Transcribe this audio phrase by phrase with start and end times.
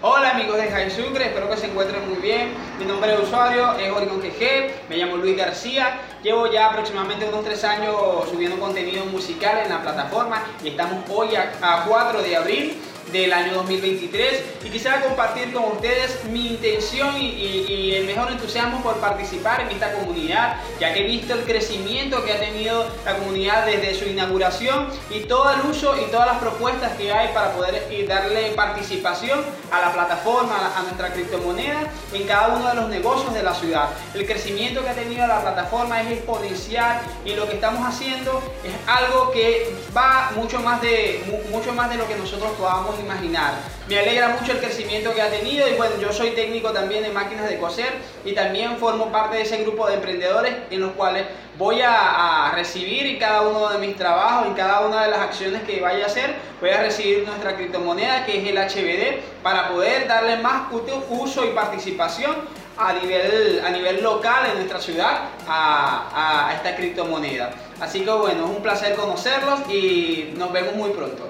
[0.00, 2.54] Hola amigos de Jai Sucre, espero que se encuentren muy bien.
[2.78, 5.98] Mi nombre de usuario es Origon GG, me llamo Luis García.
[6.22, 7.96] Llevo ya aproximadamente unos tres años
[8.30, 12.80] subiendo contenido musical en la plataforma y estamos hoy a, a 4 de abril
[13.12, 18.96] del año 2023 y quisiera compartir con ustedes mi intención y, el mejor entusiasmo por
[18.96, 23.66] participar en esta comunidad, ya que he visto el crecimiento que ha tenido la comunidad
[23.66, 27.88] desde su inauguración y todo el uso y todas las propuestas que hay para poder
[28.06, 29.40] darle participación
[29.70, 33.88] a la plataforma, a nuestra criptomoneda en cada uno de los negocios de la ciudad.
[34.14, 38.74] El crecimiento que ha tenido la plataforma es exponencial y lo que estamos haciendo es
[38.86, 43.54] algo que va mucho más de, mucho más de lo que nosotros podamos imaginar.
[43.88, 47.10] Me alegra mucho el crecimiento que ha tenido y bueno, yo soy técnico también de
[47.10, 47.92] máquinas de coser
[48.24, 51.26] y también formo parte de ese grupo de emprendedores en los cuales
[51.56, 55.80] voy a, recibir cada uno de mis trabajos, en cada una de las acciones que
[55.80, 60.36] vaya a hacer, voy a recibir nuestra criptomoneda que es el HBD para poder darle
[60.36, 60.72] más
[61.10, 62.36] uso y participación
[62.76, 67.50] a nivel, a nivel local en nuestra ciudad a esta criptomoneda.
[67.80, 71.28] Así que bueno, es un placer conocerlos y nos vemos muy pronto.